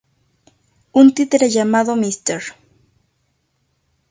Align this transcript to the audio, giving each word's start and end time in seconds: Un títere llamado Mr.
Un 0.93 1.11
títere 1.13 1.51
llamado 1.51 1.95
Mr. 1.95 2.41